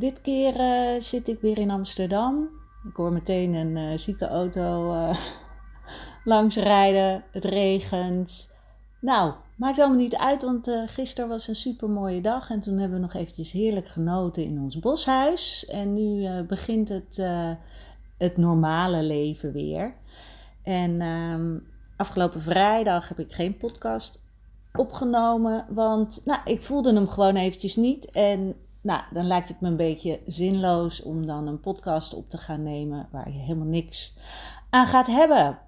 Dit 0.00 0.20
keer 0.20 0.60
uh, 0.60 1.00
zit 1.00 1.28
ik 1.28 1.40
weer 1.40 1.58
in 1.58 1.70
Amsterdam. 1.70 2.48
Ik 2.88 2.96
hoor 2.96 3.12
meteen 3.12 3.54
een 3.54 3.76
uh, 3.76 3.98
zieke 3.98 4.28
auto 4.28 4.94
uh, 4.94 5.18
langs 6.24 6.56
rijden. 6.56 7.24
Het 7.30 7.44
regent. 7.44 8.50
Nou, 9.00 9.32
maakt 9.56 9.78
allemaal 9.78 9.96
niet 9.96 10.16
uit, 10.16 10.42
want 10.42 10.70
gisteren 10.86 11.28
was 11.28 11.48
een 11.48 11.54
super 11.54 11.88
mooie 11.88 12.20
dag. 12.20 12.50
En 12.50 12.60
toen 12.60 12.78
hebben 12.78 12.98
we 12.98 13.04
nog 13.04 13.14
eventjes 13.14 13.52
heerlijk 13.52 13.88
genoten 13.88 14.44
in 14.44 14.60
ons 14.60 14.78
boshuis. 14.78 15.66
En 15.66 15.94
nu 15.94 16.42
begint 16.42 16.88
het, 16.88 17.22
het 18.18 18.36
normale 18.36 19.02
leven 19.02 19.52
weer. 19.52 19.94
En 20.62 21.00
ehm, 21.00 21.58
afgelopen 21.96 22.42
vrijdag 22.42 23.08
heb 23.08 23.18
ik 23.18 23.32
geen 23.32 23.56
podcast 23.56 24.24
opgenomen, 24.72 25.66
want 25.68 26.22
nou, 26.24 26.40
ik 26.44 26.62
voelde 26.62 26.94
hem 26.94 27.08
gewoon 27.08 27.36
eventjes 27.36 27.76
niet. 27.76 28.10
En 28.10 28.54
nou, 28.80 29.02
dan 29.12 29.26
lijkt 29.26 29.48
het 29.48 29.60
me 29.60 29.68
een 29.68 29.76
beetje 29.76 30.20
zinloos 30.26 31.02
om 31.02 31.26
dan 31.26 31.46
een 31.46 31.60
podcast 31.60 32.14
op 32.14 32.30
te 32.30 32.38
gaan 32.38 32.62
nemen 32.62 33.08
waar 33.10 33.32
je 33.32 33.38
helemaal 33.38 33.66
niks 33.66 34.16
aan 34.70 34.86
gaat 34.86 35.06
hebben. 35.06 35.58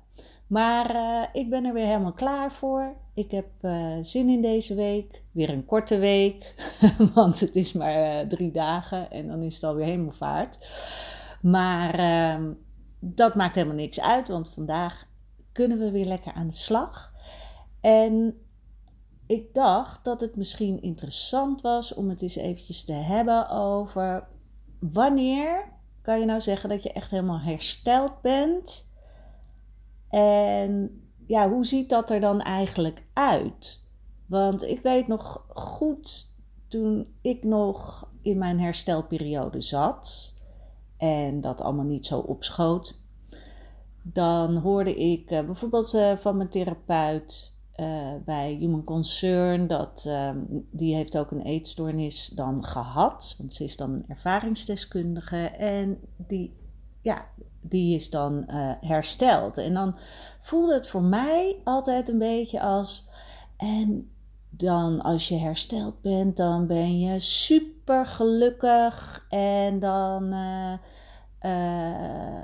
Maar 0.47 0.95
uh, 0.95 1.25
ik 1.33 1.51
ben 1.51 1.65
er 1.65 1.73
weer 1.73 1.87
helemaal 1.87 2.13
klaar 2.13 2.53
voor. 2.53 2.97
Ik 3.15 3.31
heb 3.31 3.47
uh, 3.63 3.97
zin 4.03 4.29
in 4.29 4.43
deze 4.43 4.75
week. 4.75 5.23
Weer 5.31 5.51
een 5.51 5.65
korte 5.65 5.99
week, 5.99 6.55
want 7.15 7.41
het 7.41 7.57
is 7.57 7.73
maar 7.73 8.23
uh, 8.23 8.29
drie 8.29 8.51
dagen 8.51 9.11
en 9.11 9.29
dan 9.29 9.43
is 9.43 9.55
het 9.55 9.65
alweer 9.65 9.85
helemaal 9.85 10.13
vaart. 10.13 10.59
Maar 11.43 11.95
ehm, 11.95 12.53
dat 12.99 13.35
maakt 13.35 13.55
helemaal 13.55 13.77
niks 13.77 14.01
uit, 14.01 14.29
want 14.29 14.51
vandaag 14.51 15.07
kunnen 15.53 15.79
we 15.79 15.91
weer 15.91 16.07
lekker 16.07 16.33
aan 16.33 16.47
de 16.47 16.55
slag. 16.55 17.13
En 17.81 18.42
ik 19.27 19.55
dacht 19.55 20.05
dat 20.05 20.21
het 20.21 20.37
misschien 20.37 20.83
interessant 20.83 21.61
was 21.61 21.95
om 21.95 22.09
het 22.09 22.23
eens 22.23 22.37
eventjes 22.37 22.85
te 22.85 22.93
hebben 22.93 23.51
over 23.51 24.29
wanneer 24.79 25.73
kan 26.03 26.21
je 26.21 26.27
nou 26.27 26.41
zeggen 26.41 26.69
dat 26.69 26.83
je 26.83 26.93
echt 26.93 27.11
helemaal 27.11 27.41
hersteld 27.41 28.21
bent. 28.21 28.87
En 30.09 31.03
ja, 31.27 31.51
hoe 31.51 31.67
ziet 31.67 31.89
dat 31.89 32.11
er 32.11 32.21
dan 32.21 32.41
eigenlijk 32.41 33.05
uit? 33.13 33.85
Want 34.27 34.63
ik 34.63 34.81
weet 34.81 35.07
nog 35.07 35.47
goed 35.49 36.31
toen 36.69 37.15
ik 37.21 37.45
nog 37.45 38.09
in 38.23 38.39
mijn 38.39 38.61
herstelperiode 38.61 39.61
zat 39.61 40.35
en 40.97 41.41
dat 41.41 41.61
allemaal 41.61 41.85
niet 41.85 42.07
zo 42.07 42.19
opschoot, 42.19 43.01
dan 44.03 44.57
hoorde 44.57 44.95
ik 44.95 45.31
uh, 45.31 45.45
bijvoorbeeld 45.45 45.95
uh, 45.95 46.17
van 46.17 46.37
mijn 46.37 46.49
therapeut 46.49 47.55
uh, 47.83 48.25
bij 48.25 48.53
Human 48.53 48.85
Concern, 48.85 49.67
dat, 49.67 50.05
um, 50.09 50.67
die 50.71 50.95
heeft 50.95 51.19
ook 51.19 51.31
een 51.31 51.43
eetstoornis 51.43 52.29
dan 52.29 52.65
gehad. 52.65 53.35
Want 53.39 53.53
ze 53.53 53.65
is 53.65 53.77
dan 53.77 53.91
een 53.91 54.05
ervaringsdeskundige 54.09 55.47
en 55.47 55.99
die, 56.17 56.53
ja, 57.01 57.27
die 57.61 57.95
is 57.95 58.11
dan 58.11 58.45
uh, 58.49 58.71
hersteld. 58.81 59.59
En 59.59 59.75
dan 59.75 59.97
voelde 60.41 60.75
het 60.75 60.89
voor 60.89 61.03
mij 61.03 61.57
altijd 61.65 62.09
een 62.09 62.19
beetje 62.19 62.61
als. 62.61 63.09
En 63.57 64.11
dan 64.51 65.01
als 65.01 65.29
je 65.29 65.37
hersteld 65.37 66.01
bent, 66.01 66.37
dan 66.37 66.67
ben 66.67 66.99
je 66.99 67.21
super 67.21 68.07
gelukkig 68.07 69.27
en 69.29 69.79
dan. 69.79 70.33
Uh, 71.43 72.41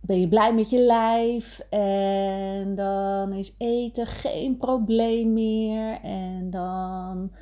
ben 0.00 0.20
je 0.20 0.28
blij 0.28 0.54
met 0.54 0.70
je 0.70 0.80
lijf 0.80 1.60
en 1.70 2.74
dan 2.74 3.32
is 3.32 3.54
eten 3.58 4.06
geen 4.06 4.56
probleem 4.56 5.32
meer 5.32 6.00
en 6.02 6.50
dan, 6.50 7.32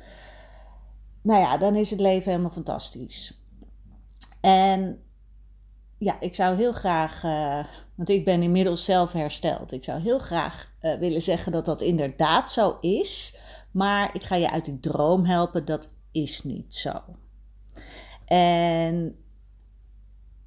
nou 1.21 1.39
ja, 1.39 1.57
dan 1.57 1.75
is 1.75 1.89
het 1.89 1.99
leven 1.99 2.31
helemaal 2.31 2.51
fantastisch. 2.51 3.43
En 4.41 5.03
ja, 5.97 6.19
ik 6.19 6.35
zou 6.35 6.55
heel 6.55 6.71
graag, 6.71 7.23
uh, 7.23 7.63
want 7.95 8.09
ik 8.09 8.25
ben 8.25 8.43
inmiddels 8.43 8.85
zelf 8.85 9.11
hersteld, 9.11 9.71
ik 9.71 9.83
zou 9.83 10.01
heel 10.01 10.19
graag 10.19 10.71
uh, 10.81 10.99
willen 10.99 11.21
zeggen 11.21 11.51
dat 11.51 11.65
dat 11.65 11.81
inderdaad 11.81 12.51
zo 12.51 12.77
is, 12.81 13.39
maar 13.71 14.15
ik 14.15 14.23
ga 14.23 14.35
je 14.35 14.51
uit 14.51 14.65
die 14.65 14.79
droom 14.79 15.25
helpen, 15.25 15.65
dat 15.65 15.93
is 16.11 16.43
niet 16.43 16.75
zo. 16.75 17.01
En 18.25 19.15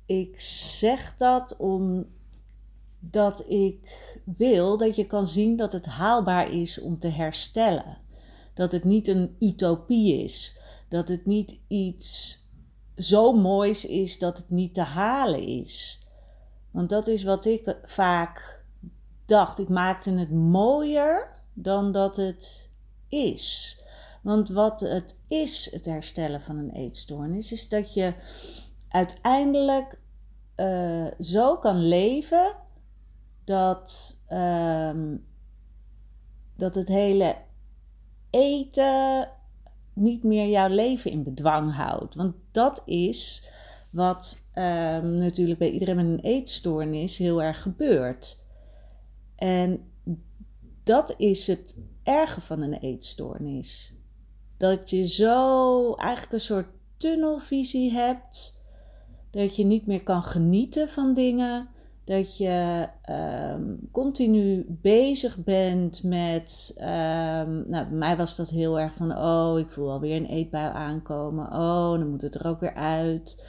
ik 0.07 0.41
zeg 0.41 1.17
dat 1.17 1.57
omdat 1.57 3.49
ik 3.49 4.19
wil 4.25 4.79
dat 4.79 4.97
je 4.97 5.07
kan 5.07 5.27
zien 5.27 5.57
dat 5.57 5.73
het 5.73 5.87
haalbaar 5.87 6.51
is 6.51 6.81
om 6.81 6.99
te 6.99 7.09
herstellen. 7.09 7.99
Dat 8.55 8.73
het 8.73 8.85
niet 8.85 9.09
een 9.09 9.37
utopie 9.39 10.23
is. 10.25 10.61
Dat 10.89 11.09
het 11.09 11.27
niet 11.27 11.57
iets 11.69 12.41
zo 12.97 13.33
moois 13.33 13.87
is 13.87 14.19
dat 14.19 14.37
het 14.37 14.51
niet 14.51 14.75
te 14.75 14.83
halen 14.83 15.43
is. 15.43 16.07
Want 16.71 16.89
dat 16.89 17.07
is 17.07 17.23
wat 17.23 17.45
ik 17.45 17.77
vaak 17.85 18.65
dacht. 19.27 19.59
Ik 19.59 19.69
maakte 19.69 20.11
het 20.11 20.31
mooier 20.31 21.29
dan 21.55 21.93
dat 21.93 22.17
het 22.17 22.69
is. 23.09 23.77
Want 24.23 24.49
wat 24.49 24.81
het 24.81 25.17
is, 25.29 25.71
het 25.73 25.85
herstellen 25.85 26.41
van 26.41 26.57
een 26.57 26.71
eetstoornis, 26.71 27.53
is 27.53 27.69
dat 27.69 27.95
je 27.95 28.15
uiteindelijk 28.93 29.99
uh, 30.57 31.07
zo 31.21 31.57
kan 31.57 31.89
leven 31.89 32.57
dat, 33.45 34.17
uh, 34.29 34.91
dat 36.57 36.75
het 36.75 36.89
hele 36.89 37.37
eten 38.31 39.29
niet 39.93 40.23
meer 40.23 40.49
jouw 40.49 40.69
leven 40.69 41.11
in 41.11 41.23
bedwang 41.23 41.75
houdt. 41.75 42.15
Want 42.15 42.35
dat 42.51 42.83
is 42.85 43.51
wat 43.91 44.47
uh, 44.55 44.99
natuurlijk 44.99 45.59
bij 45.59 45.71
iedereen 45.71 45.97
met 45.97 46.05
een 46.05 46.21
eetstoornis 46.21 47.19
heel 47.19 47.43
erg 47.43 47.63
gebeurt. 47.63 48.45
En 49.37 49.91
dat 50.83 51.15
is 51.17 51.47
het 51.47 51.79
erge 52.03 52.41
van 52.41 52.61
een 52.61 52.75
eetstoornis. 52.75 53.95
Dat 54.57 54.91
je 54.91 55.07
zo 55.07 55.95
eigenlijk 55.95 56.33
een 56.33 56.41
soort 56.41 56.69
tunnelvisie 56.97 57.93
hebt 57.93 58.62
dat 59.33 59.57
je 59.57 59.65
niet 59.65 59.87
meer 59.87 60.03
kan 60.03 60.23
genieten 60.23 60.89
van 60.89 61.15
dingen. 61.15 61.69
Dat 62.05 62.37
je 62.37 62.89
um, 63.55 63.89
continu 63.93 64.67
bezig 64.69 65.37
bent 65.45 66.03
met. 66.03 66.75
Um, 66.79 66.85
nou, 67.69 67.87
bij 67.89 67.91
mij 67.91 68.17
was 68.17 68.37
dat 68.37 68.49
heel 68.49 68.81
erg 68.81 68.95
van: 68.95 69.17
oh, 69.17 69.59
ik 69.59 69.71
voel 69.71 69.91
alweer 69.91 70.17
een 70.17 70.27
eetbui 70.27 70.73
aankomen. 70.73 71.47
Oh, 71.47 71.91
dan 71.91 72.11
moet 72.11 72.23
het 72.23 72.35
er 72.35 72.47
ook 72.47 72.61
weer 72.61 72.75
uit. 72.75 73.45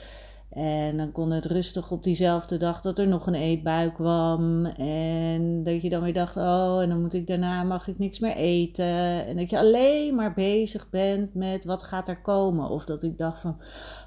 En 0.49 0.97
dan 0.97 1.11
kon 1.11 1.31
het 1.31 1.45
rustig 1.45 1.91
op 1.91 2.03
diezelfde 2.03 2.57
dag 2.57 2.81
dat 2.81 2.99
er 2.99 3.07
nog 3.07 3.27
een 3.27 3.35
eetbui 3.35 3.91
kwam. 3.91 4.65
En 4.65 5.63
dat 5.63 5.81
je 5.81 5.89
dan 5.89 6.01
weer 6.01 6.13
dacht: 6.13 6.37
oh, 6.37 6.81
en 6.81 6.89
dan 6.89 7.01
moet 7.01 7.13
ik 7.13 7.27
daarna 7.27 7.63
mag 7.63 7.87
ik 7.87 7.99
niks 7.99 8.19
meer 8.19 8.35
eten. 8.35 9.25
En 9.25 9.35
dat 9.35 9.49
je 9.49 9.57
alleen 9.57 10.15
maar 10.15 10.33
bezig 10.33 10.89
bent 10.89 11.33
met 11.33 11.65
wat 11.65 11.83
gaat 11.83 12.07
er 12.07 12.21
komen. 12.21 12.69
Of 12.69 12.85
dat 12.85 13.03
ik 13.03 13.17
dacht 13.17 13.39
van: 13.39 13.57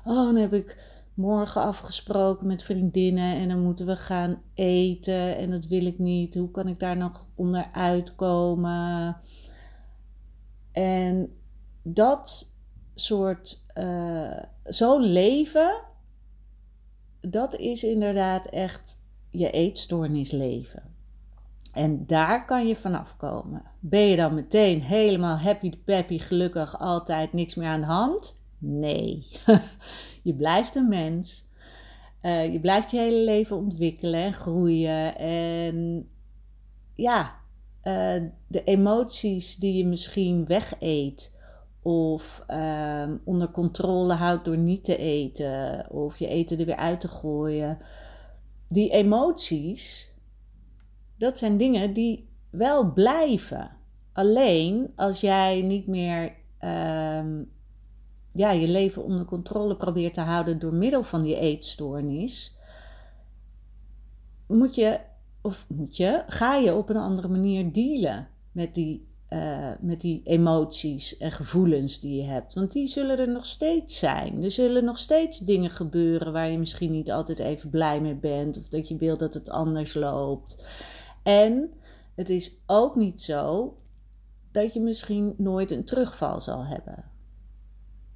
oh, 0.04 0.24
dan 0.24 0.36
heb 0.36 0.52
ik 0.52 0.94
morgen 1.16 1.62
afgesproken 1.62 2.46
met 2.46 2.62
vriendinnen 2.62 3.36
en 3.36 3.48
dan 3.48 3.62
moeten 3.62 3.86
we 3.86 3.96
gaan 3.96 4.42
eten 4.54 5.36
en 5.36 5.50
dat 5.50 5.66
wil 5.66 5.86
ik 5.86 5.98
niet. 5.98 6.34
Hoe 6.34 6.50
kan 6.50 6.68
ik 6.68 6.78
daar 6.78 6.96
nog 6.96 7.26
onder 7.34 7.68
uitkomen? 7.72 9.16
En 10.72 11.36
dat 11.82 12.54
soort, 12.94 13.64
uh, 13.74 14.38
zo'n 14.64 15.02
leven, 15.02 15.82
dat 17.20 17.56
is 17.56 17.84
inderdaad 17.84 18.46
echt 18.46 19.04
je 19.30 19.50
eetstoornis 19.50 20.30
leven. 20.30 20.82
En 21.72 22.06
daar 22.06 22.44
kan 22.44 22.66
je 22.66 22.76
vanaf 22.76 23.16
komen. 23.16 23.62
Ben 23.80 24.00
je 24.00 24.16
dan 24.16 24.34
meteen 24.34 24.82
helemaal 24.82 25.36
happy 25.36 25.72
peppy, 25.84 26.18
gelukkig, 26.18 26.78
altijd 26.78 27.32
niks 27.32 27.54
meer 27.54 27.68
aan 27.68 27.80
de 27.80 27.86
hand? 27.86 28.45
Nee. 28.58 29.26
je 30.22 30.34
blijft 30.34 30.74
een 30.74 30.88
mens. 30.88 31.44
Uh, 32.22 32.52
je 32.52 32.60
blijft 32.60 32.90
je 32.90 32.98
hele 32.98 33.24
leven 33.24 33.56
ontwikkelen 33.56 34.20
en 34.20 34.34
groeien. 34.34 35.18
En 35.18 36.08
ja, 36.94 37.34
uh, 37.82 38.22
de 38.46 38.64
emoties 38.64 39.56
die 39.56 39.74
je 39.74 39.86
misschien 39.86 40.46
wegeet. 40.46 41.34
Of 41.82 42.44
uh, 42.48 43.10
onder 43.24 43.50
controle 43.50 44.14
houdt 44.14 44.44
door 44.44 44.56
niet 44.56 44.84
te 44.84 44.96
eten. 44.96 45.86
Of 45.90 46.18
je 46.18 46.26
eten 46.28 46.58
er 46.58 46.66
weer 46.66 46.76
uit 46.76 47.00
te 47.00 47.08
gooien. 47.08 47.78
Die 48.68 48.90
emoties, 48.90 50.14
dat 51.18 51.38
zijn 51.38 51.56
dingen 51.56 51.92
die 51.92 52.28
wel 52.50 52.92
blijven. 52.92 53.70
Alleen 54.12 54.92
als 54.96 55.20
jij 55.20 55.62
niet 55.62 55.86
meer 55.86 56.32
ehm, 56.58 57.42
ja, 58.36 58.50
je 58.50 58.68
leven 58.68 59.04
onder 59.04 59.24
controle 59.24 59.76
probeert 59.76 60.14
te 60.14 60.20
houden 60.20 60.58
door 60.58 60.74
middel 60.74 61.02
van 61.02 61.22
die 61.22 61.38
eetstoornis, 61.38 62.58
moet 64.46 64.74
je, 64.74 65.00
of 65.40 65.66
moet 65.68 65.96
je, 65.96 66.24
ga 66.26 66.54
je 66.54 66.74
op 66.74 66.88
een 66.88 66.96
andere 66.96 67.28
manier 67.28 67.72
dealen 67.72 68.28
met 68.52 68.74
die, 68.74 69.08
uh, 69.30 69.70
met 69.80 70.00
die 70.00 70.20
emoties 70.24 71.16
en 71.16 71.32
gevoelens 71.32 72.00
die 72.00 72.16
je 72.16 72.28
hebt. 72.28 72.54
Want 72.54 72.72
die 72.72 72.86
zullen 72.86 73.18
er 73.18 73.30
nog 73.30 73.46
steeds 73.46 73.98
zijn. 73.98 74.42
Er 74.42 74.50
zullen 74.50 74.84
nog 74.84 74.98
steeds 74.98 75.38
dingen 75.38 75.70
gebeuren 75.70 76.32
waar 76.32 76.50
je 76.50 76.58
misschien 76.58 76.90
niet 76.90 77.10
altijd 77.10 77.38
even 77.38 77.70
blij 77.70 78.00
mee 78.00 78.14
bent, 78.14 78.58
of 78.58 78.68
dat 78.68 78.88
je 78.88 78.96
wil 78.96 79.16
dat 79.16 79.34
het 79.34 79.48
anders 79.48 79.94
loopt. 79.94 80.64
En 81.22 81.72
het 82.14 82.30
is 82.30 82.56
ook 82.66 82.96
niet 82.96 83.22
zo 83.22 83.76
dat 84.52 84.72
je 84.72 84.80
misschien 84.80 85.34
nooit 85.36 85.70
een 85.70 85.84
terugval 85.84 86.40
zal 86.40 86.64
hebben. 86.64 87.15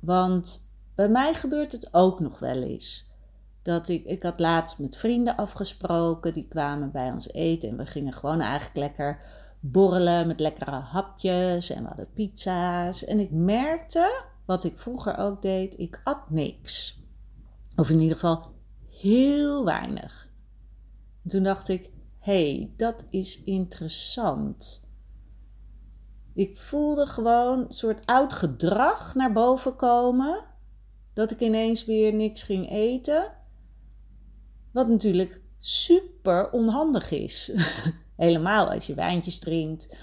Want 0.00 0.70
bij 0.94 1.08
mij 1.08 1.34
gebeurt 1.34 1.72
het 1.72 1.88
ook 1.94 2.20
nog 2.20 2.38
wel 2.38 2.62
eens. 2.62 3.10
Dat 3.62 3.88
ik, 3.88 4.04
ik 4.04 4.22
had 4.22 4.40
laatst 4.40 4.78
met 4.78 4.96
vrienden 4.96 5.36
afgesproken, 5.36 6.34
die 6.34 6.48
kwamen 6.48 6.90
bij 6.90 7.10
ons 7.10 7.32
eten 7.32 7.68
en 7.68 7.76
we 7.76 7.86
gingen 7.86 8.12
gewoon 8.12 8.40
eigenlijk 8.40 8.76
lekker 8.76 9.20
borrelen 9.60 10.26
met 10.26 10.40
lekkere 10.40 10.70
hapjes 10.70 11.70
en 11.70 11.82
we 11.82 11.88
hadden 11.88 12.12
pizza's. 12.14 13.04
En 13.04 13.20
ik 13.20 13.30
merkte, 13.30 14.22
wat 14.44 14.64
ik 14.64 14.78
vroeger 14.78 15.16
ook 15.16 15.42
deed, 15.42 15.78
ik 15.78 16.00
at 16.04 16.30
niks. 16.30 17.02
Of 17.76 17.90
in 17.90 18.00
ieder 18.00 18.16
geval 18.16 18.52
heel 18.88 19.64
weinig. 19.64 20.28
En 21.24 21.30
toen 21.30 21.42
dacht 21.42 21.68
ik, 21.68 21.90
hé, 22.18 22.52
hey, 22.52 22.70
dat 22.76 23.04
is 23.10 23.44
interessant. 23.44 24.88
Ik 26.40 26.56
voelde 26.56 27.06
gewoon 27.06 27.58
een 27.58 27.72
soort 27.72 28.06
oud 28.06 28.32
gedrag 28.32 29.14
naar 29.14 29.32
boven 29.32 29.76
komen. 29.76 30.44
Dat 31.12 31.30
ik 31.30 31.40
ineens 31.40 31.84
weer 31.84 32.14
niks 32.14 32.42
ging 32.42 32.70
eten. 32.70 33.32
Wat 34.70 34.88
natuurlijk 34.88 35.40
super 35.58 36.50
onhandig 36.50 37.10
is. 37.10 37.52
Helemaal 38.16 38.70
als 38.70 38.86
je 38.86 38.94
wijntjes 38.94 39.38
drinkt. 39.38 39.96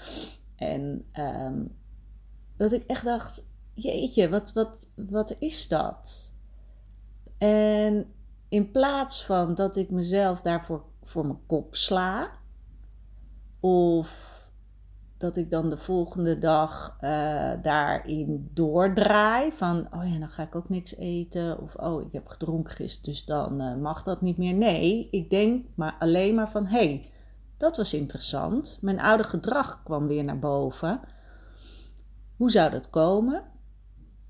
En 0.56 1.08
ehm, 1.12 1.64
dat 2.56 2.72
ik 2.72 2.82
echt 2.86 3.04
dacht: 3.04 3.48
jeetje, 3.74 4.28
wat, 4.28 4.52
wat, 4.52 4.90
wat 4.94 5.36
is 5.38 5.68
dat? 5.68 6.32
En 7.38 8.14
in 8.48 8.70
plaats 8.70 9.24
van 9.24 9.54
dat 9.54 9.76
ik 9.76 9.90
mezelf 9.90 10.40
daarvoor 10.40 10.84
voor 11.02 11.26
mijn 11.26 11.46
kop 11.46 11.74
sla. 11.74 12.30
Of 13.60 14.37
dat 15.18 15.36
ik 15.36 15.50
dan 15.50 15.70
de 15.70 15.76
volgende 15.76 16.38
dag 16.38 16.96
uh, 17.00 17.52
daarin 17.62 18.50
doordraai. 18.54 19.52
Van, 19.52 19.88
oh 19.94 20.12
ja, 20.12 20.18
dan 20.18 20.30
ga 20.30 20.42
ik 20.42 20.54
ook 20.54 20.68
niks 20.68 20.96
eten. 20.96 21.60
Of, 21.60 21.74
oh, 21.74 22.02
ik 22.02 22.12
heb 22.12 22.26
gedronken 22.26 22.74
gisteren, 22.74 23.12
dus 23.12 23.24
dan 23.24 23.60
uh, 23.60 23.76
mag 23.76 24.02
dat 24.02 24.20
niet 24.20 24.36
meer. 24.36 24.54
Nee, 24.54 25.08
ik 25.10 25.30
denk 25.30 25.66
maar 25.74 25.96
alleen 25.98 26.34
maar 26.34 26.50
van, 26.50 26.66
hé, 26.66 26.78
hey, 26.78 27.10
dat 27.56 27.76
was 27.76 27.94
interessant. 27.94 28.78
Mijn 28.80 29.00
oude 29.00 29.24
gedrag 29.24 29.82
kwam 29.84 30.06
weer 30.06 30.24
naar 30.24 30.38
boven. 30.38 31.00
Hoe 32.36 32.50
zou 32.50 32.70
dat 32.70 32.90
komen? 32.90 33.42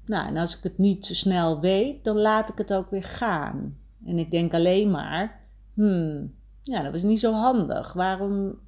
Nou, 0.04 0.26
en 0.26 0.36
als 0.36 0.56
ik 0.56 0.62
het 0.62 0.78
niet 0.78 1.06
zo 1.06 1.14
snel 1.14 1.60
weet, 1.60 2.04
dan 2.04 2.16
laat 2.16 2.48
ik 2.48 2.58
het 2.58 2.72
ook 2.72 2.90
weer 2.90 3.04
gaan. 3.04 3.78
En 4.04 4.18
ik 4.18 4.30
denk 4.30 4.54
alleen 4.54 4.90
maar, 4.90 5.40
hmm, 5.74 6.34
ja, 6.62 6.82
dat 6.82 6.92
was 6.92 7.02
niet 7.02 7.20
zo 7.20 7.32
handig. 7.32 7.92
Waarom 7.92 8.58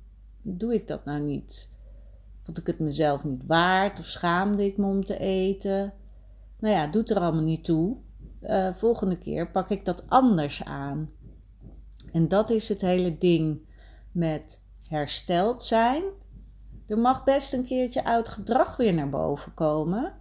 doe 0.43 0.75
ik 0.75 0.87
dat 0.87 1.05
nou 1.05 1.20
niet? 1.20 1.70
Vond 2.50 2.62
ik 2.62 2.75
het 2.75 2.79
mezelf 2.87 3.25
niet 3.25 3.47
waard 3.47 3.99
of 3.99 4.05
schaamde 4.05 4.64
ik 4.64 4.76
me 4.76 4.87
om 4.87 5.05
te 5.05 5.19
eten? 5.19 5.93
Nou 6.58 6.75
ja, 6.75 6.87
doet 6.87 7.11
er 7.11 7.20
allemaal 7.20 7.43
niet 7.43 7.64
toe. 7.64 7.97
Uh, 8.43 8.75
volgende 8.75 9.19
keer 9.19 9.50
pak 9.50 9.70
ik 9.70 9.85
dat 9.85 10.08
anders 10.08 10.64
aan. 10.64 11.11
En 12.12 12.29
dat 12.29 12.50
is 12.50 12.69
het 12.69 12.81
hele 12.81 13.19
ding 13.19 13.61
met 14.12 14.62
hersteld 14.88 15.62
zijn. 15.62 16.02
Er 16.87 16.99
mag 16.99 17.25
best 17.25 17.52
een 17.52 17.64
keertje 17.64 18.05
oud 18.05 18.29
gedrag 18.29 18.76
weer 18.76 18.94
naar 18.94 19.11
boven 19.11 19.55
komen, 19.55 20.12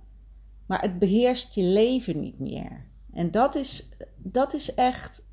maar 0.66 0.82
het 0.82 1.00
beheerst 1.00 1.56
je 1.56 1.64
leven 1.64 2.20
niet 2.20 2.40
meer. 2.40 2.86
En 3.14 3.32
dat 3.32 3.56
is, 3.56 3.90
dat 4.18 4.54
is 4.54 4.74
echt 4.74 5.30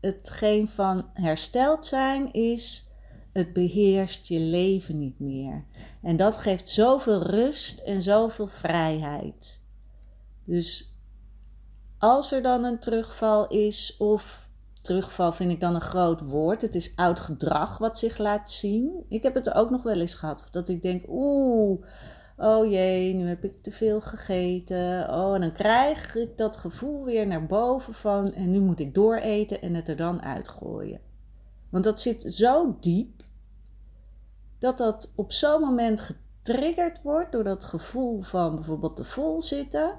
hetgeen 0.00 0.68
van 0.68 1.08
hersteld 1.12 1.86
zijn 1.86 2.32
is 2.32 2.92
het 3.34 3.52
beheerst 3.52 4.26
je 4.26 4.40
leven 4.40 4.98
niet 4.98 5.18
meer. 5.18 5.64
En 6.02 6.16
dat 6.16 6.36
geeft 6.36 6.68
zoveel 6.68 7.22
rust 7.22 7.80
en 7.80 8.02
zoveel 8.02 8.46
vrijheid. 8.46 9.60
Dus 10.44 10.94
als 11.98 12.32
er 12.32 12.42
dan 12.42 12.64
een 12.64 12.78
terugval 12.78 13.46
is, 13.46 13.96
of 13.98 14.48
terugval 14.82 15.32
vind 15.32 15.50
ik 15.50 15.60
dan 15.60 15.74
een 15.74 15.80
groot 15.80 16.20
woord, 16.20 16.62
het 16.62 16.74
is 16.74 16.96
oud 16.96 17.20
gedrag 17.20 17.78
wat 17.78 17.98
zich 17.98 18.18
laat 18.18 18.50
zien. 18.50 19.04
Ik 19.08 19.22
heb 19.22 19.34
het 19.34 19.54
ook 19.54 19.70
nog 19.70 19.82
wel 19.82 20.00
eens 20.00 20.14
gehad, 20.14 20.40
of 20.40 20.50
dat 20.50 20.68
ik 20.68 20.82
denk, 20.82 21.04
oeh, 21.08 21.84
oh 22.36 22.70
jee, 22.70 23.14
nu 23.14 23.26
heb 23.26 23.44
ik 23.44 23.62
te 23.62 23.70
veel 23.70 24.00
gegeten. 24.00 25.08
Oh, 25.10 25.34
en 25.34 25.40
dan 25.40 25.52
krijg 25.52 26.16
ik 26.16 26.38
dat 26.38 26.56
gevoel 26.56 27.04
weer 27.04 27.26
naar 27.26 27.46
boven 27.46 27.94
van, 27.94 28.26
en 28.26 28.50
nu 28.50 28.60
moet 28.60 28.80
ik 28.80 28.94
dooreten 28.94 29.62
en 29.62 29.74
het 29.74 29.88
er 29.88 29.96
dan 29.96 30.22
uitgooien. 30.22 31.00
Want 31.70 31.84
dat 31.84 32.00
zit 32.00 32.22
zo 32.32 32.76
diep 32.80 33.23
dat 34.64 34.78
dat 34.78 35.12
op 35.14 35.32
zo'n 35.32 35.60
moment 35.60 36.00
getriggerd 36.00 37.02
wordt 37.02 37.32
door 37.32 37.44
dat 37.44 37.64
gevoel 37.64 38.22
van 38.22 38.54
bijvoorbeeld 38.54 38.96
te 38.96 39.04
vol 39.04 39.42
zitten. 39.42 39.94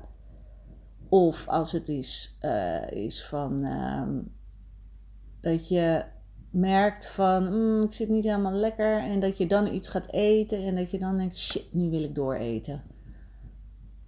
Of 1.09 1.47
als 1.47 1.71
het 1.71 1.89
is, 1.89 2.37
uh, 2.41 2.91
is 2.91 3.25
van 3.25 3.67
uh, 3.67 4.07
dat 5.41 5.67
je 5.67 6.03
merkt 6.49 7.07
van 7.07 7.43
mm, 7.43 7.81
ik 7.81 7.93
zit 7.93 8.09
niet 8.09 8.23
helemaal 8.23 8.51
lekker 8.51 8.99
en 8.99 9.19
dat 9.19 9.37
je 9.37 9.47
dan 9.47 9.73
iets 9.73 9.87
gaat 9.87 10.11
eten 10.11 10.63
en 10.63 10.75
dat 10.75 10.91
je 10.91 10.99
dan 10.99 11.17
denkt 11.17 11.37
shit, 11.37 11.73
nu 11.73 11.89
wil 11.89 12.03
ik 12.03 12.15
dooreten. 12.15 12.83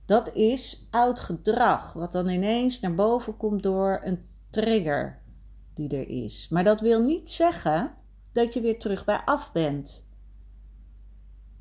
Dat 0.05 0.35
is 0.35 0.87
oud 0.91 1.19
gedrag, 1.19 1.93
wat 1.93 2.11
dan 2.11 2.29
ineens 2.29 2.79
naar 2.79 2.95
boven 2.95 3.37
komt 3.37 3.63
door 3.63 4.01
een 4.03 4.25
trigger 4.49 5.21
die 5.73 5.89
er 5.89 6.09
is. 6.09 6.49
Maar 6.49 6.63
dat 6.63 6.81
wil 6.81 7.01
niet 7.01 7.29
zeggen 7.29 7.91
dat 8.31 8.53
je 8.53 8.61
weer 8.61 8.79
terug 8.79 9.05
bij 9.05 9.21
af 9.25 9.51
bent. 9.51 10.05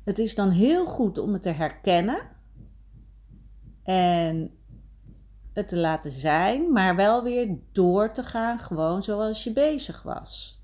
Het 0.07 0.19
is 0.19 0.35
dan 0.35 0.49
heel 0.49 0.85
goed 0.85 1.17
om 1.17 1.33
het 1.33 1.41
te 1.41 1.49
herkennen 1.49 2.19
en 3.83 4.57
het 5.53 5.67
te 5.67 5.77
laten 5.77 6.11
zijn, 6.11 6.71
maar 6.71 6.95
wel 6.95 7.23
weer 7.23 7.57
door 7.71 8.11
te 8.11 8.23
gaan, 8.23 8.59
gewoon 8.59 9.03
zoals 9.03 9.43
je 9.43 9.53
bezig 9.53 10.03
was. 10.03 10.61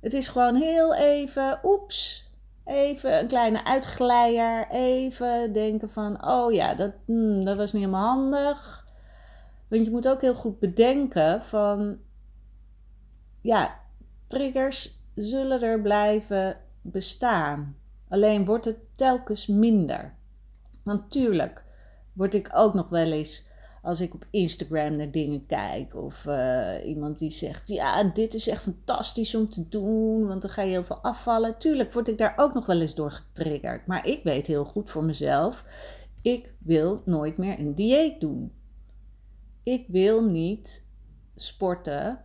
Het 0.00 0.14
is 0.14 0.28
gewoon 0.28 0.54
heel 0.54 0.94
even, 0.94 1.60
oeps, 1.64 2.30
even 2.64 3.18
een 3.18 3.26
kleine 3.26 3.64
uitglijder, 3.64 4.68
even 4.70 5.52
denken 5.52 5.90
van, 5.90 6.26
oh 6.26 6.52
ja, 6.52 6.74
dat, 6.74 6.92
hmm, 7.04 7.44
dat 7.44 7.56
was 7.56 7.72
niet 7.72 7.82
helemaal 7.84 8.14
handig. 8.14 8.86
Want 9.68 9.84
je 9.84 9.90
moet 9.90 10.08
ook 10.08 10.20
heel 10.20 10.34
goed 10.34 10.58
bedenken 10.58 11.42
van, 11.42 11.98
ja, 13.40 13.78
triggers 14.26 14.98
zullen 15.14 15.62
er 15.62 15.80
blijven 15.80 16.56
bestaan. 16.80 17.76
Alleen 18.12 18.44
wordt 18.44 18.64
het 18.64 18.78
telkens 18.94 19.46
minder. 19.46 20.14
Natuurlijk 20.84 21.64
word 22.12 22.34
ik 22.34 22.50
ook 22.54 22.74
nog 22.74 22.88
wel 22.88 23.12
eens, 23.12 23.46
als 23.82 24.00
ik 24.00 24.14
op 24.14 24.26
Instagram 24.30 24.96
naar 24.96 25.10
dingen 25.10 25.46
kijk, 25.46 25.94
of 25.94 26.24
uh, 26.24 26.86
iemand 26.86 27.18
die 27.18 27.30
zegt: 27.30 27.68
Ja, 27.68 28.04
dit 28.04 28.34
is 28.34 28.48
echt 28.48 28.62
fantastisch 28.62 29.34
om 29.34 29.48
te 29.48 29.68
doen, 29.68 30.26
want 30.26 30.42
dan 30.42 30.50
ga 30.50 30.62
je 30.62 30.70
heel 30.70 30.84
veel 30.84 30.96
afvallen. 31.02 31.58
Tuurlijk 31.58 31.92
word 31.92 32.08
ik 32.08 32.18
daar 32.18 32.34
ook 32.36 32.54
nog 32.54 32.66
wel 32.66 32.80
eens 32.80 32.94
door 32.94 33.10
getriggerd. 33.10 33.86
Maar 33.86 34.06
ik 34.06 34.22
weet 34.22 34.46
heel 34.46 34.64
goed 34.64 34.90
voor 34.90 35.04
mezelf: 35.04 35.64
ik 36.22 36.54
wil 36.58 37.02
nooit 37.04 37.36
meer 37.36 37.58
een 37.58 37.74
dieet 37.74 38.20
doen. 38.20 38.52
Ik 39.62 39.84
wil 39.88 40.24
niet 40.24 40.84
sporten 41.36 42.24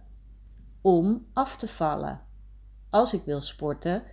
om 0.82 1.25
af 1.34 1.56
te 1.56 1.67
vallen. 1.67 2.22
Als 2.89 3.13
ik 3.13 3.22
wil 3.25 3.41
sporten, 3.41 4.03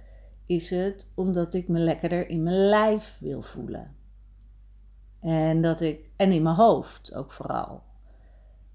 is 0.46 0.70
het 0.70 1.06
omdat 1.14 1.54
ik 1.54 1.68
me 1.68 1.78
lekkerder 1.78 2.28
in 2.28 2.42
mijn 2.42 2.68
lijf 2.68 3.16
wil 3.20 3.42
voelen. 3.42 3.96
En, 5.20 5.62
dat 5.62 5.80
ik, 5.80 6.10
en 6.16 6.32
in 6.32 6.42
mijn 6.42 6.56
hoofd 6.56 7.14
ook 7.14 7.32
vooral. 7.32 7.82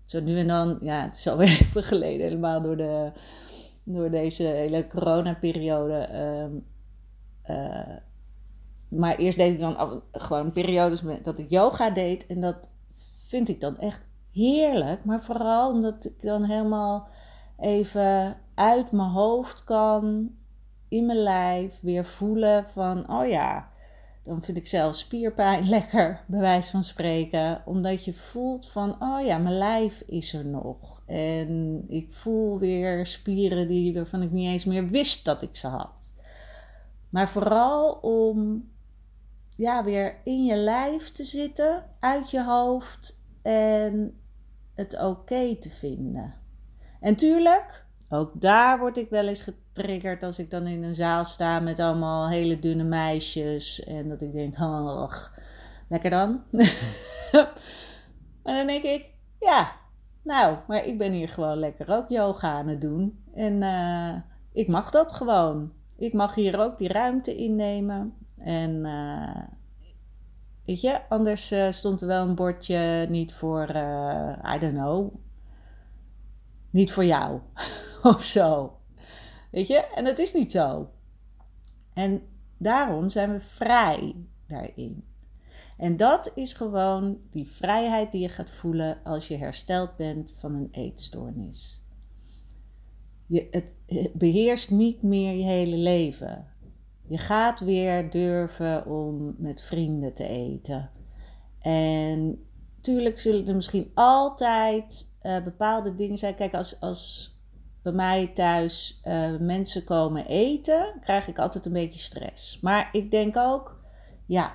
Zo 0.04 0.22
nu 0.22 0.38
en 0.38 0.48
dan, 0.48 0.78
ja, 0.82 1.02
het 1.02 1.16
is 1.16 1.28
alweer 1.28 1.48
even 1.62 1.84
geleden, 1.84 2.26
helemaal 2.28 2.62
door, 2.62 2.78
de, 2.78 3.12
door 3.84 4.10
deze 4.10 4.44
hele 4.44 4.88
coronaperiode. 4.88 6.10
Um, 6.14 6.66
maar 8.90 9.16
eerst 9.16 9.38
deed 9.38 9.54
ik 9.54 9.60
dan 9.60 10.02
gewoon 10.12 10.52
periodes 10.52 11.02
dat 11.24 11.40
ik 11.40 11.50
yoga 11.50 11.90
deed. 11.90 12.28
En 12.28 12.42
dat 12.42 12.70
vind 13.28 13.50
ik 13.50 13.62
dan 13.62 13.78
echt 13.78 14.02
heerlijk. 14.32 15.06
Maar 15.06 15.24
vooral 15.24 15.72
omdat 15.72 16.06
ik 16.06 16.22
dan 16.22 16.44
helemaal 16.44 17.08
even 17.60 18.38
uit 18.56 18.92
mijn 18.92 19.10
hoofd 19.10 19.64
kan, 19.64 20.32
in 20.90 21.06
mijn 21.06 21.24
lijf, 21.24 21.80
weer 21.82 22.06
voelen 22.06 22.66
van, 22.66 23.12
oh 23.12 23.28
ja, 23.28 23.70
dan 24.24 24.42
vind 24.42 24.58
ik 24.58 24.68
zelf 24.68 24.96
spierpijn 24.96 25.70
lekker, 25.78 26.24
bij 26.28 26.40
wijze 26.40 26.72
van 26.72 26.84
spreken. 26.84 27.62
Omdat 27.66 28.06
je 28.06 28.14
voelt 28.14 28.72
van, 28.72 28.96
oh 29.00 29.26
ja, 29.26 29.38
mijn 29.38 29.58
lijf 29.58 30.04
is 30.06 30.34
er 30.34 30.48
nog. 30.48 31.04
En 31.06 31.84
ik 31.88 32.14
voel 32.14 32.60
weer 32.60 33.06
spieren 33.06 33.68
die, 33.68 33.94
waarvan 33.94 34.22
ik 34.22 34.32
niet 34.32 34.48
eens 34.48 34.66
meer 34.66 34.88
wist 34.88 35.26
dat 35.26 35.42
ik 35.42 35.56
ze 35.56 35.68
had. 35.68 36.14
Maar 37.10 37.30
vooral 37.30 37.92
om 37.92 38.70
ja, 39.56 39.84
weer 39.84 40.16
in 40.24 40.46
je 40.46 40.56
lijf 40.56 41.12
te 41.12 41.24
zitten, 41.24 41.86
uit 42.00 42.32
je 42.32 42.44
hoofd 42.44 43.24
en 43.42 44.20
het 44.76 45.00
oké 45.00 45.56
te 45.56 45.70
vinden. 45.70 46.34
En 47.00 47.16
tuurlijk, 47.16 47.86
ook 48.10 48.32
daar 48.42 48.80
word 48.80 48.98
ik 48.98 49.10
wel 49.10 49.28
eens 49.28 49.42
getriggerd 49.42 50.24
als 50.24 50.40
ik 50.40 50.50
dan 50.50 50.68
in 50.68 50.84
een 50.84 50.96
zaal 50.96 51.26
sta 51.26 51.60
met 51.60 51.80
allemaal 51.80 52.30
hele 52.30 52.60
dunne 52.60 52.84
meisjes. 52.84 53.84
En 53.84 54.10
dat 54.10 54.22
ik 54.22 54.34
denk, 54.34 54.60
oh, 54.60 55.12
lekker 55.88 56.10
dan. 56.10 56.42
en 58.44 58.56
dan 58.56 58.68
denk 58.68 58.84
ik, 58.84 59.06
ja, 59.40 59.72
nou, 60.24 60.58
maar 60.68 60.86
ik 60.86 60.98
ben 60.98 61.12
hier 61.12 61.30
gewoon 61.30 61.58
lekker 61.58 61.90
ook 61.90 62.10
yoga 62.10 62.52
aan 62.52 62.68
het 62.68 62.82
doen. 62.82 63.24
En 63.34 63.62
uh, 63.62 64.16
ik 64.52 64.68
mag 64.68 64.92
dat 64.92 65.12
gewoon. 65.12 65.72
Ik 65.98 66.14
mag 66.14 66.36
hier 66.36 66.60
ook 66.60 66.78
die 66.78 66.88
ruimte 66.88 67.36
innemen. 67.36 68.14
En 68.38 68.86
uh, 68.86 69.44
weet 70.66 70.82
je, 70.82 71.00
anders 71.10 71.52
uh, 71.52 71.72
stond 71.72 72.02
er 72.02 72.08
wel 72.08 72.28
een 72.28 72.36
bordje 72.36 73.06
niet 73.10 73.34
voor, 73.34 73.70
I 74.56 74.60
don't 74.60 74.74
know, 74.74 75.14
niet 76.70 76.92
voor 76.92 77.06
jou 77.06 77.40
of 78.04 78.24
zo. 78.24 78.78
Weet 79.52 79.68
je, 79.68 79.92
en 79.96 80.04
dat 80.04 80.20
is 80.20 80.34
niet 80.34 80.52
zo. 80.52 80.90
En 81.94 82.22
daarom 82.58 83.10
zijn 83.10 83.32
we 83.32 83.40
vrij 83.40 84.16
daarin. 84.48 85.04
En 85.78 85.98
dat 85.98 86.32
is 86.36 86.54
gewoon 86.54 87.18
die 87.32 87.48
vrijheid 87.48 88.12
die 88.12 88.22
je 88.22 88.30
gaat 88.30 88.52
voelen 88.52 89.04
als 89.04 89.28
je 89.28 89.38
hersteld 89.38 89.96
bent 89.96 90.32
van 90.36 90.54
een 90.54 90.68
eetstoornis. 90.72 91.84
Je, 93.26 93.48
het 93.52 93.76
beheerst 94.14 94.72
niet 94.72 95.02
meer 95.02 95.34
je 95.34 95.44
hele 95.44 95.78
leven. 95.78 96.48
Je 97.08 97.18
gaat 97.18 97.60
weer 97.60 98.10
durven 98.10 98.86
om 98.86 99.36
met 99.38 99.64
vrienden 99.64 100.14
te 100.14 100.28
eten. 100.28 100.92
En 101.60 102.46
tuurlijk 102.82 103.20
zullen 103.20 103.48
er 103.48 103.56
misschien 103.56 103.92
altijd 103.94 105.09
uh, 105.24 105.44
bepaalde 105.44 105.96
dingen 105.96 106.18
zijn. 106.18 106.36
Kijk, 106.36 106.54
als, 106.54 106.80
als 106.80 107.34
bij 107.82 107.92
mij 107.92 108.28
thuis 108.28 109.00
uh, 109.04 109.38
mensen 109.40 109.84
komen 109.84 110.26
eten, 110.26 110.94
krijg 111.02 111.28
ik 111.28 111.40
altijd 111.40 111.66
een 111.66 111.74
beetje 111.74 112.00
stress. 112.00 112.60
Maar 112.60 112.90
ik 112.92 113.12
denk 113.12 113.38
ook, 113.38 113.80
ja, 114.26 114.54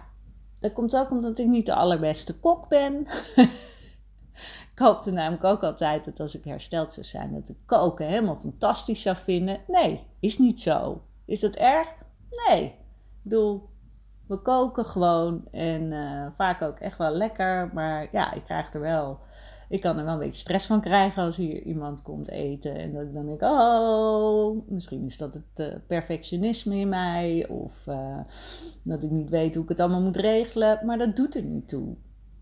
dat 0.59 0.73
komt 0.73 0.97
ook 0.97 1.11
omdat 1.11 1.39
ik 1.39 1.47
niet 1.47 1.67
de 1.67 1.75
allerbeste 1.75 2.39
kok 2.39 2.69
ben. 2.69 3.07
ik 4.73 4.79
hoopte 4.79 5.11
namelijk 5.11 5.45
ook 5.45 5.63
altijd 5.63 6.05
dat 6.05 6.21
als 6.21 6.37
ik 6.37 6.45
hersteld 6.45 6.93
zou 6.93 7.07
zijn, 7.07 7.35
dat 7.35 7.49
ik 7.49 7.57
koken 7.67 8.07
helemaal 8.07 8.37
fantastisch 8.37 9.03
zou 9.03 9.17
vinden. 9.17 9.61
Nee, 9.67 10.07
is 10.21 10.39
niet 10.39 10.61
zo. 10.61 11.03
Is 11.25 11.41
dat 11.41 11.55
erg? 11.55 11.95
Nee. 12.49 12.65
Ik 12.65 13.31
bedoel, 13.31 13.69
we 14.27 14.37
koken 14.37 14.85
gewoon 14.85 15.45
en 15.51 15.83
uh, 15.83 16.27
vaak 16.37 16.63
ook 16.63 16.79
echt 16.79 16.99
wel 16.99 17.11
lekker. 17.11 17.71
Maar 17.73 18.09
ja, 18.13 18.33
ik 18.33 18.43
krijg 18.43 18.75
er 18.75 18.81
wel 18.81 19.21
ik 19.69 19.81
kan 19.81 19.99
er 19.99 20.05
wel 20.05 20.13
een 20.13 20.19
beetje 20.19 20.41
stress 20.41 20.67
van 20.67 20.81
krijgen 20.81 21.23
als 21.23 21.37
hier 21.37 21.63
iemand 21.63 22.03
komt 22.03 22.29
eten. 22.29 22.75
En 22.75 22.93
dat 22.93 23.03
ik 23.03 23.15
dan 23.15 23.27
denk, 23.27 23.43
oh, 23.43 24.69
misschien 24.69 25.05
is 25.05 25.19
dat 25.19 25.35
het 25.35 25.69
uh, 25.69 25.75
perfectionisme 25.87 26.77
in 26.77 26.89
mij. 26.89 27.49
Of 27.49 27.87
uh, 27.87 28.21
dat 28.83 29.03
ik 29.03 29.11
niet 29.11 29.31
weet 29.31 29.55
hoe 29.55 29.63
ik 29.63 29.69
het 29.69 29.81
allemaal 29.81 30.03
moet 30.03 30.17
regelen. 30.17 30.87
Maar 30.87 30.99
dat 30.99 31.17
doet 31.17 31.35
er 31.35 31.45
niet 31.45 31.69
toe. 31.69 31.95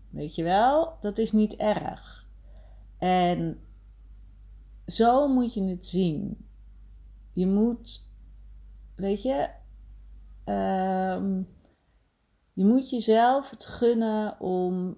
Weet 0.09 0.35
je 0.35 0.43
wel? 0.43 0.97
Dat 1.01 1.17
is 1.17 1.31
niet 1.31 1.55
erg. 1.55 2.27
En 2.97 3.59
zo 4.85 5.27
moet 5.27 5.53
je 5.53 5.63
het 5.63 5.85
zien. 5.85 6.47
Je 7.33 7.47
moet, 7.47 8.09
weet 8.95 9.21
je, 9.21 9.49
um, 10.45 11.47
je 12.53 12.65
moet 12.65 12.89
jezelf 12.89 13.49
het 13.49 13.65
gunnen 13.65 14.39
om 14.39 14.97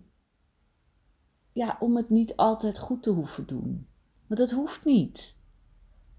ja, 1.56 1.78
om 1.80 1.96
het 1.96 2.10
niet 2.10 2.36
altijd 2.36 2.80
goed 2.80 3.04
te 3.04 3.10
hoeven 3.10 3.48
doen. 3.48 3.88
Want 4.28 4.40
dat 4.40 4.52
hoeft 4.52 4.86
niet. 4.86 5.38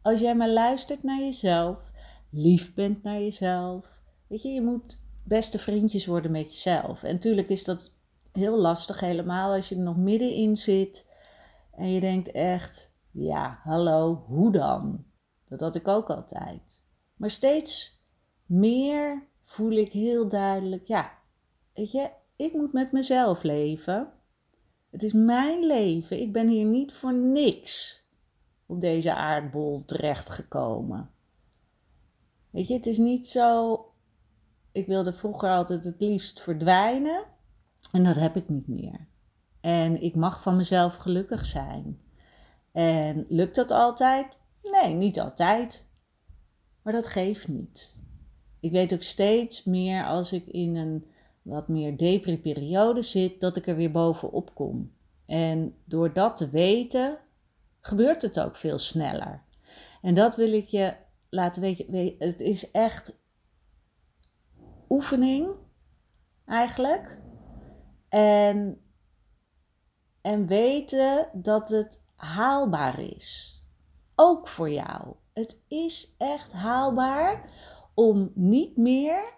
Als 0.02 0.20
jij 0.20 0.34
maar 0.34 0.48
luistert 0.48 1.02
naar 1.02 1.20
jezelf, 1.20 1.92
lief 2.30 2.74
bent 2.74 3.02
naar 3.02 3.20
jezelf. 3.20 4.02
Weet 4.26 4.42
je, 4.42 4.48
je 4.48 4.62
moet 4.62 5.00
beste 5.22 5.58
vriendjes 5.58 6.06
worden 6.06 6.30
met 6.30 6.52
jezelf. 6.52 7.02
En 7.02 7.12
natuurlijk 7.12 7.48
is 7.48 7.64
dat 7.64 7.92
heel 8.32 8.58
lastig, 8.58 9.00
helemaal 9.00 9.52
als 9.52 9.68
je 9.68 9.74
er 9.74 9.80
nog 9.80 9.96
middenin 9.96 10.56
zit. 10.56 11.06
En 11.70 11.92
je 11.92 12.00
denkt 12.00 12.30
echt, 12.30 12.92
ja, 13.10 13.60
hallo, 13.62 14.24
hoe 14.26 14.52
dan? 14.52 15.04
Dat 15.48 15.60
had 15.60 15.74
ik 15.74 15.88
ook 15.88 16.10
altijd. 16.10 16.82
Maar 17.16 17.30
steeds 17.30 18.02
meer 18.46 19.22
voel 19.42 19.72
ik 19.72 19.92
heel 19.92 20.28
duidelijk, 20.28 20.86
ja, 20.86 21.12
weet 21.74 21.92
je, 21.92 22.10
ik 22.36 22.52
moet 22.52 22.72
met 22.72 22.92
mezelf 22.92 23.42
leven. 23.42 24.12
Het 24.96 25.04
is 25.04 25.12
mijn 25.12 25.66
leven. 25.66 26.20
Ik 26.20 26.32
ben 26.32 26.48
hier 26.48 26.64
niet 26.64 26.92
voor 26.92 27.14
niks 27.14 28.04
op 28.66 28.80
deze 28.80 29.14
aardbol 29.14 29.84
terechtgekomen. 29.84 31.10
Weet 32.50 32.68
je, 32.68 32.74
het 32.74 32.86
is 32.86 32.98
niet 32.98 33.26
zo. 33.28 33.80
Ik 34.72 34.86
wilde 34.86 35.12
vroeger 35.12 35.50
altijd 35.50 35.84
het 35.84 36.00
liefst 36.00 36.40
verdwijnen. 36.40 37.24
En 37.92 38.04
dat 38.04 38.16
heb 38.16 38.36
ik 38.36 38.48
niet 38.48 38.66
meer. 38.68 39.06
En 39.60 40.02
ik 40.02 40.14
mag 40.14 40.42
van 40.42 40.56
mezelf 40.56 40.96
gelukkig 40.96 41.46
zijn. 41.46 42.00
En 42.72 43.26
lukt 43.28 43.54
dat 43.54 43.70
altijd? 43.70 44.26
Nee, 44.62 44.94
niet 44.94 45.20
altijd. 45.20 45.86
Maar 46.82 46.92
dat 46.92 47.06
geeft 47.06 47.48
niet. 47.48 47.96
Ik 48.60 48.70
weet 48.70 48.94
ook 48.94 49.02
steeds 49.02 49.64
meer 49.64 50.04
als 50.04 50.32
ik 50.32 50.46
in 50.46 50.76
een 50.76 51.06
wat 51.46 51.68
meer 51.68 51.96
depri-periode 51.96 53.02
zit, 53.02 53.40
dat 53.40 53.56
ik 53.56 53.66
er 53.66 53.76
weer 53.76 53.90
bovenop 53.90 54.54
kom. 54.54 54.92
En 55.26 55.74
door 55.84 56.12
dat 56.12 56.36
te 56.36 56.48
weten, 56.48 57.18
gebeurt 57.80 58.22
het 58.22 58.40
ook 58.40 58.56
veel 58.56 58.78
sneller. 58.78 59.42
En 60.02 60.14
dat 60.14 60.36
wil 60.36 60.52
ik 60.52 60.66
je 60.66 60.94
laten 61.28 61.62
weten. 61.62 62.14
Het 62.18 62.40
is 62.40 62.70
echt 62.70 63.18
oefening, 64.88 65.48
eigenlijk. 66.46 67.20
En, 68.08 68.80
en 70.20 70.46
weten 70.46 71.28
dat 71.32 71.68
het 71.68 72.02
haalbaar 72.14 73.00
is. 73.00 73.60
Ook 74.14 74.48
voor 74.48 74.70
jou. 74.70 75.14
Het 75.32 75.62
is 75.68 76.14
echt 76.18 76.52
haalbaar 76.52 77.50
om 77.94 78.30
niet 78.34 78.76
meer 78.76 79.34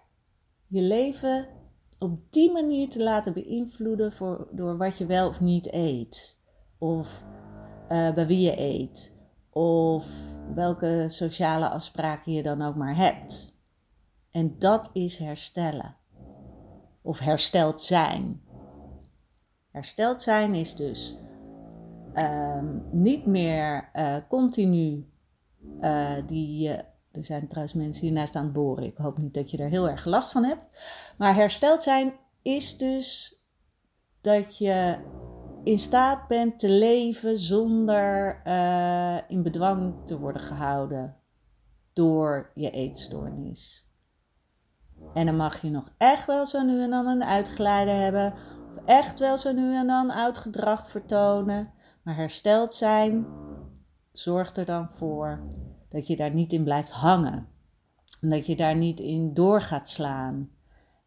je 0.67 0.81
leven 0.81 1.58
op 1.99 2.31
die 2.31 2.51
manier 2.51 2.89
te 2.89 3.03
laten 3.03 3.33
beïnvloeden 3.33 4.13
voor, 4.13 4.47
door 4.51 4.77
wat 4.77 4.97
je 4.97 5.05
wel 5.05 5.27
of 5.27 5.41
niet 5.41 5.73
eet. 5.73 6.37
Of 6.77 7.23
uh, 7.89 8.13
bij 8.13 8.27
wie 8.27 8.39
je 8.39 8.59
eet. 8.59 9.17
Of 9.49 10.07
welke 10.53 11.05
sociale 11.07 11.69
afspraken 11.69 12.31
je 12.31 12.43
dan 12.43 12.61
ook 12.61 12.75
maar 12.75 12.95
hebt. 12.95 13.57
En 14.31 14.55
dat 14.59 14.89
is 14.93 15.17
herstellen. 15.17 15.95
Of 17.01 17.19
hersteld 17.19 17.81
zijn. 17.81 18.41
Hersteld 19.71 20.21
zijn 20.21 20.53
is 20.53 20.75
dus 20.75 21.17
um, 22.15 22.83
niet 22.91 23.25
meer 23.25 23.89
uh, 23.93 24.17
continu 24.29 25.09
uh, 25.81 26.11
die 26.27 26.71
er 27.19 27.25
zijn 27.25 27.47
trouwens 27.47 27.73
mensen 27.73 28.01
hiernaast 28.01 28.35
aan 28.35 28.43
het 28.43 28.53
boren. 28.53 28.83
Ik 28.83 28.97
hoop 28.97 29.17
niet 29.17 29.33
dat 29.33 29.51
je 29.51 29.57
er 29.57 29.69
heel 29.69 29.89
erg 29.89 30.05
last 30.05 30.31
van 30.31 30.43
hebt. 30.43 30.67
Maar 31.17 31.35
hersteld 31.35 31.83
zijn 31.83 32.13
is 32.41 32.77
dus 32.77 33.39
dat 34.21 34.57
je 34.57 34.97
in 35.63 35.79
staat 35.79 36.27
bent 36.27 36.59
te 36.59 36.69
leven 36.69 37.37
zonder 37.37 38.41
uh, 38.45 39.17
in 39.27 39.43
bedwang 39.43 39.93
te 40.05 40.19
worden 40.19 40.41
gehouden 40.41 41.15
door 41.93 42.51
je 42.55 42.71
eetstoornis. 42.71 43.87
En 45.13 45.25
dan 45.25 45.35
mag 45.35 45.61
je 45.61 45.69
nog 45.69 45.89
echt 45.97 46.25
wel 46.25 46.45
zo 46.45 46.61
nu 46.61 46.81
en 46.81 46.89
dan 46.89 47.07
een 47.07 47.23
uitglijder 47.23 47.95
hebben, 47.95 48.33
of 48.69 48.85
echt 48.85 49.19
wel 49.19 49.37
zo 49.37 49.51
nu 49.51 49.75
en 49.75 49.87
dan 49.87 50.11
oud 50.11 50.37
gedrag 50.37 50.89
vertonen, 50.89 51.71
maar 52.03 52.15
hersteld 52.15 52.73
zijn 52.73 53.25
zorgt 54.11 54.57
er 54.57 54.65
dan 54.65 54.89
voor 54.89 55.43
dat 55.89 56.07
je 56.07 56.15
daar 56.15 56.33
niet 56.33 56.53
in 56.53 56.63
blijft 56.63 56.91
hangen. 56.91 57.47
En 58.21 58.29
dat 58.29 58.45
je 58.45 58.55
daar 58.55 58.75
niet 58.75 58.99
in 58.99 59.33
door 59.33 59.61
gaat 59.61 59.89
slaan. 59.89 60.49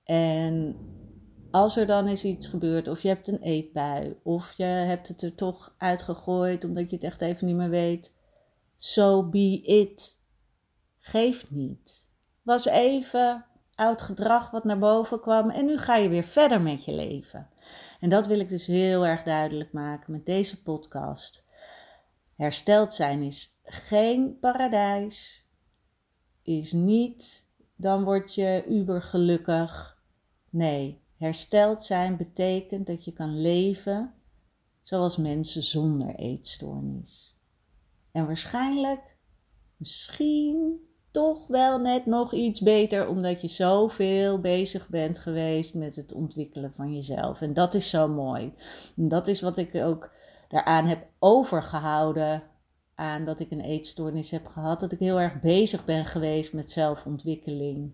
En 0.04 0.76
als 1.50 1.76
er 1.76 1.86
dan 1.86 2.06
eens 2.06 2.24
iets 2.24 2.48
gebeurt, 2.48 2.88
of 2.88 3.00
je 3.00 3.08
hebt 3.08 3.28
een 3.28 3.42
eetbui, 3.42 4.16
of 4.22 4.52
je 4.52 4.64
hebt 4.64 5.08
het 5.08 5.22
er 5.22 5.34
toch 5.34 5.74
uitgegooid 5.78 6.64
omdat 6.64 6.90
je 6.90 6.96
het 6.96 7.04
echt 7.04 7.20
even 7.20 7.46
niet 7.46 7.56
meer 7.56 7.70
weet, 7.70 8.12
so 8.76 9.28
be 9.28 9.62
it. 9.62 10.20
Geeft 10.98 11.50
niet. 11.50 12.06
Was 12.42 12.66
even 12.66 13.44
oud 13.74 14.02
gedrag 14.02 14.50
wat 14.50 14.64
naar 14.64 14.78
boven 14.78 15.20
kwam 15.20 15.50
en 15.50 15.66
nu 15.66 15.78
ga 15.78 15.96
je 15.96 16.08
weer 16.08 16.24
verder 16.24 16.60
met 16.60 16.84
je 16.84 16.92
leven. 16.92 17.48
En 18.00 18.08
dat 18.08 18.26
wil 18.26 18.40
ik 18.40 18.48
dus 18.48 18.66
heel 18.66 19.06
erg 19.06 19.22
duidelijk 19.22 19.72
maken 19.72 20.12
met 20.12 20.26
deze 20.26 20.62
podcast. 20.62 21.44
Hersteld 22.36 22.94
zijn 22.94 23.22
is 23.22 23.60
geen 23.72 24.38
paradijs, 24.38 25.46
is 26.42 26.72
niet 26.72 27.50
dan 27.82 28.04
word 28.04 28.34
je 28.34 28.64
uber 28.68 29.02
gelukkig. 29.02 30.02
Nee, 30.50 31.00
hersteld 31.16 31.82
zijn 31.82 32.16
betekent 32.16 32.86
dat 32.86 33.04
je 33.04 33.12
kan 33.12 33.40
leven 33.40 34.14
zoals 34.82 35.16
mensen 35.16 35.62
zonder 35.62 36.14
eetstoornis. 36.14 37.36
En 38.12 38.26
waarschijnlijk, 38.26 39.16
misschien 39.76 40.80
toch 41.10 41.46
wel 41.46 41.78
net 41.78 42.06
nog 42.06 42.32
iets 42.32 42.60
beter, 42.60 43.08
omdat 43.08 43.40
je 43.40 43.48
zoveel 43.48 44.40
bezig 44.40 44.88
bent 44.88 45.18
geweest 45.18 45.74
met 45.74 45.96
het 45.96 46.12
ontwikkelen 46.12 46.72
van 46.72 46.94
jezelf. 46.94 47.40
En 47.40 47.54
dat 47.54 47.74
is 47.74 47.90
zo 47.90 48.08
mooi. 48.08 48.52
Dat 48.94 49.28
is 49.28 49.40
wat 49.40 49.56
ik 49.56 49.74
ook 49.74 50.10
daaraan 50.48 50.86
heb 50.86 51.06
overgehouden. 51.18 52.42
Aan 52.94 53.24
dat 53.24 53.40
ik 53.40 53.50
een 53.50 53.60
eetstoornis 53.60 54.30
heb 54.30 54.46
gehad. 54.46 54.80
Dat 54.80 54.92
ik 54.92 54.98
heel 54.98 55.20
erg 55.20 55.40
bezig 55.40 55.84
ben 55.84 56.04
geweest 56.04 56.52
met 56.52 56.70
zelfontwikkeling. 56.70 57.92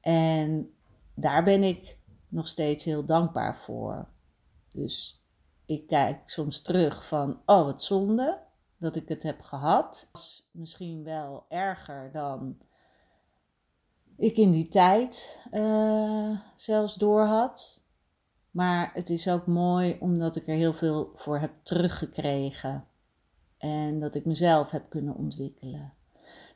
En 0.00 0.74
daar 1.14 1.44
ben 1.44 1.62
ik 1.62 1.98
nog 2.28 2.48
steeds 2.48 2.84
heel 2.84 3.04
dankbaar 3.04 3.56
voor. 3.56 4.08
Dus 4.72 5.22
ik 5.66 5.86
kijk 5.86 6.30
soms 6.30 6.62
terug 6.62 7.06
van, 7.06 7.40
oh 7.46 7.64
wat 7.64 7.82
zonde 7.82 8.38
dat 8.76 8.96
ik 8.96 9.08
het 9.08 9.22
heb 9.22 9.40
gehad. 9.40 10.10
Misschien 10.50 11.04
wel 11.04 11.44
erger 11.48 12.10
dan 12.12 12.58
ik 14.16 14.36
in 14.36 14.50
die 14.50 14.68
tijd 14.68 15.40
uh, 15.52 16.38
zelfs 16.56 16.94
door 16.94 17.24
had. 17.24 17.82
Maar 18.50 18.90
het 18.94 19.10
is 19.10 19.28
ook 19.28 19.46
mooi 19.46 19.96
omdat 20.00 20.36
ik 20.36 20.48
er 20.48 20.54
heel 20.54 20.72
veel 20.72 21.12
voor 21.14 21.38
heb 21.38 21.52
teruggekregen. 21.62 22.84
En 23.64 24.00
dat 24.00 24.14
ik 24.14 24.24
mezelf 24.24 24.70
heb 24.70 24.88
kunnen 24.88 25.14
ontwikkelen. 25.14 25.92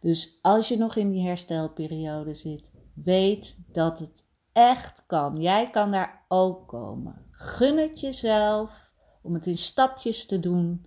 Dus 0.00 0.38
als 0.42 0.68
je 0.68 0.76
nog 0.76 0.96
in 0.96 1.10
die 1.10 1.26
herstelperiode 1.26 2.34
zit, 2.34 2.72
weet 2.94 3.58
dat 3.66 3.98
het 3.98 4.24
echt 4.52 5.06
kan. 5.06 5.40
Jij 5.40 5.70
kan 5.70 5.90
daar 5.90 6.24
ook 6.28 6.68
komen. 6.68 7.26
Gun 7.30 7.76
het 7.76 8.00
jezelf 8.00 8.92
om 9.22 9.34
het 9.34 9.46
in 9.46 9.58
stapjes 9.58 10.26
te 10.26 10.40
doen. 10.40 10.86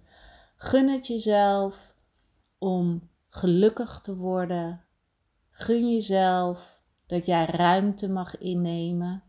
Gun 0.55 0.89
het 0.89 1.07
jezelf 1.07 1.93
om 2.57 3.09
gelukkig 3.29 4.01
te 4.01 4.15
worden. 4.15 4.83
Gun 5.51 5.91
jezelf 5.91 6.81
dat 7.07 7.25
jij 7.25 7.45
ruimte 7.45 8.09
mag 8.09 8.37
innemen, 8.37 9.23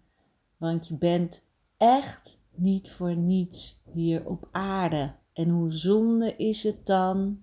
want 0.56 0.88
je 0.88 0.96
bent 0.96 1.42
echt 1.76 2.38
niet 2.50 2.90
voor 2.90 3.16
niets 3.16 3.80
hier 3.92 4.26
op 4.26 4.48
aarde. 4.50 5.20
En 5.32 5.48
hoe 5.48 5.72
zonde 5.72 6.36
is 6.36 6.62
het 6.62 6.86
dan 6.86 7.40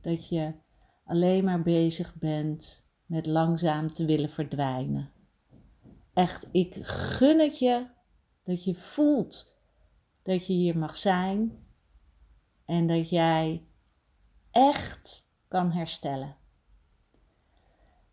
dat 0.00 0.28
je 0.28 0.52
alleen 1.04 1.44
maar 1.44 1.62
bezig 1.62 2.14
bent 2.14 2.84
met 3.06 3.26
langzaam 3.26 3.86
te 3.86 4.04
willen 4.04 4.30
verdwijnen? 4.30 5.10
Echt, 6.12 6.48
ik 6.52 6.74
gun 6.82 7.38
het 7.38 7.58
je 7.58 7.86
dat 8.44 8.64
je 8.64 8.74
voelt 8.74 9.60
dat 10.22 10.46
je 10.46 10.52
hier 10.52 10.78
mag 10.78 10.96
zijn 10.96 11.66
en 12.64 12.86
dat 12.86 13.08
jij 13.08 13.66
echt 14.50 15.28
kan 15.48 15.72
herstellen. 15.72 16.36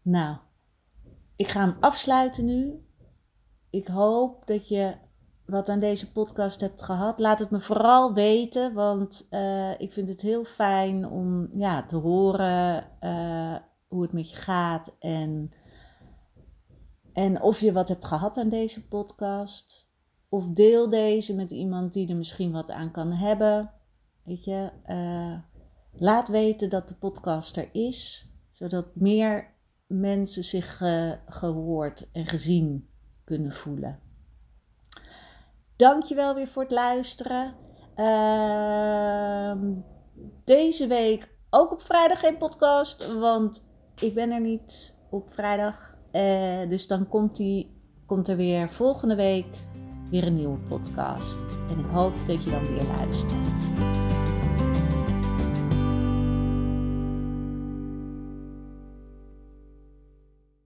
Nou, 0.02 0.38
ik 1.36 1.48
ga 1.48 1.60
hem 1.60 1.78
afsluiten 1.80 2.46
nu. 2.46 2.86
Ik 3.70 3.88
hoop 3.88 4.48
dat 4.48 4.68
je 4.68 4.98
wat 5.52 5.70
aan 5.70 5.80
deze 5.80 6.12
podcast 6.12 6.62
hebt 6.62 6.82
gehad. 6.82 7.20
Laat 7.20 7.40
het 7.40 7.50
me 7.50 7.60
vooral 7.60 8.14
weten, 8.14 8.74
want 8.74 9.28
uh, 9.32 9.80
ik 9.80 9.92
vind 9.92 10.08
het 10.08 10.22
heel 10.22 10.44
fijn 10.44 11.08
om 11.08 11.50
ja, 11.54 11.86
te 11.86 11.96
horen 11.96 12.88
uh, 13.02 13.56
hoe 13.88 14.02
het 14.02 14.12
met 14.12 14.30
je 14.30 14.36
gaat 14.36 14.96
en, 15.00 15.52
en 17.14 17.42
of 17.42 17.60
je 17.60 17.72
wat 17.72 17.88
hebt 17.88 18.06
gehad 18.06 18.38
aan 18.38 18.50
deze 18.50 18.88
podcast. 18.88 19.90
Of 20.30 20.50
deel 20.50 20.90
deze 20.90 21.36
met 21.36 21.52
iemand 21.52 21.94
die 21.94 22.10
er 22.10 22.16
misschien 22.16 22.52
wat 22.52 22.72
aan 22.72 22.92
kan 22.92 23.12
hebben. 23.12 23.72
Weet 24.24 24.44
je, 24.44 24.72
uh, 24.88 25.40
laat 26.02 26.28
weten 26.28 26.70
dat 26.70 26.88
de 26.88 26.96
podcast 26.96 27.58
er 27.58 27.70
is, 27.72 28.30
zodat 28.52 28.96
meer 28.96 29.54
mensen 29.88 30.44
zich 30.44 30.82
gehoord 31.26 32.10
en 32.12 32.26
gezien 32.26 32.90
kunnen 33.24 33.52
voelen. 33.52 34.11
Dankjewel 35.82 36.36
weer 36.36 36.48
voor 36.48 36.62
het 36.62 36.72
luisteren. 36.72 37.54
Uh, 37.98 39.52
deze 40.44 40.88
week 40.88 41.30
ook 41.50 41.72
op 41.72 41.82
vrijdag 41.82 42.20
geen 42.20 42.38
podcast, 42.38 43.14
want 43.14 43.68
ik 44.00 44.14
ben 44.14 44.32
er 44.32 44.42
niet 44.42 44.96
op 45.10 45.34
vrijdag. 45.34 45.96
Uh, 46.12 46.70
dus 46.70 46.88
dan 46.88 47.08
komt, 47.08 47.36
die, 47.36 47.72
komt 48.06 48.28
er 48.28 48.36
weer 48.36 48.70
volgende 48.70 49.16
week 49.16 49.58
weer 50.10 50.26
een 50.26 50.36
nieuwe 50.36 50.58
podcast. 50.58 51.40
En 51.70 51.80
ik 51.80 51.92
hoop 51.92 52.14
dat 52.28 52.44
je 52.44 52.50
dan 52.50 52.74
weer 52.74 52.86
luistert. 52.98 54.01